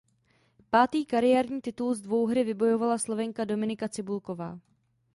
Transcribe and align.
Pátý 0.69 1.05
kariérní 1.05 1.61
titul 1.61 1.93
z 1.95 2.01
dvouhry 2.01 2.43
vybojovala 2.43 2.97
Slovenka 2.97 3.45
Dominika 3.45 3.89
Cibulková. 3.89 4.59